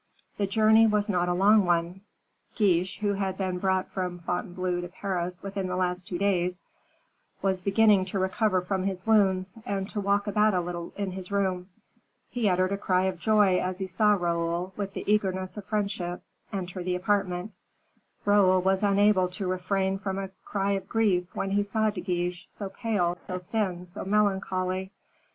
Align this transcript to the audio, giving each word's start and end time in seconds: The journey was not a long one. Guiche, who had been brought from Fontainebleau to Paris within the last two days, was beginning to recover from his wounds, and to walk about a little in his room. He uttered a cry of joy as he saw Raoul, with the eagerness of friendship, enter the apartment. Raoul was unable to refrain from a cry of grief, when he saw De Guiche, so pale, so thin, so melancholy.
The 0.39 0.47
journey 0.47 0.87
was 0.87 1.09
not 1.09 1.29
a 1.29 1.33
long 1.35 1.63
one. 1.63 2.01
Guiche, 2.55 2.97
who 3.01 3.13
had 3.13 3.37
been 3.37 3.59
brought 3.59 3.87
from 3.91 4.17
Fontainebleau 4.17 4.81
to 4.81 4.87
Paris 4.87 5.43
within 5.43 5.67
the 5.67 5.75
last 5.75 6.07
two 6.07 6.17
days, 6.17 6.63
was 7.43 7.61
beginning 7.61 8.05
to 8.05 8.17
recover 8.17 8.61
from 8.61 8.85
his 8.85 9.05
wounds, 9.05 9.59
and 9.63 9.87
to 9.91 10.01
walk 10.01 10.25
about 10.25 10.55
a 10.55 10.59
little 10.59 10.91
in 10.97 11.11
his 11.11 11.31
room. 11.31 11.69
He 12.31 12.49
uttered 12.49 12.71
a 12.71 12.79
cry 12.79 13.03
of 13.03 13.19
joy 13.19 13.59
as 13.59 13.77
he 13.77 13.85
saw 13.85 14.13
Raoul, 14.13 14.73
with 14.75 14.95
the 14.95 15.03
eagerness 15.05 15.55
of 15.55 15.65
friendship, 15.65 16.23
enter 16.51 16.81
the 16.83 16.95
apartment. 16.95 17.51
Raoul 18.25 18.59
was 18.59 18.81
unable 18.81 19.27
to 19.27 19.47
refrain 19.47 19.99
from 19.99 20.17
a 20.17 20.31
cry 20.43 20.71
of 20.71 20.89
grief, 20.89 21.27
when 21.35 21.51
he 21.51 21.61
saw 21.61 21.91
De 21.91 22.01
Guiche, 22.01 22.47
so 22.49 22.69
pale, 22.69 23.13
so 23.17 23.37
thin, 23.37 23.85
so 23.85 24.03
melancholy. 24.03 24.89